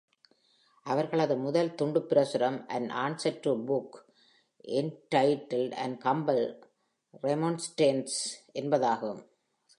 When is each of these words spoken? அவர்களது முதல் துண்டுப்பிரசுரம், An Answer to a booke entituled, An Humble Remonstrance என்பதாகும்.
அவர்களது 0.83 1.37
முதல் 1.37 1.69
துண்டுப்பிரசுரம், 1.69 2.69
An 2.69 2.89
Answer 2.89 3.39
to 3.39 3.51
a 3.51 3.57
booke 3.57 4.05
entituled, 4.67 5.73
An 5.73 5.97
Humble 5.97 6.59
Remonstrance 7.21 8.15
என்பதாகும். 8.53 9.21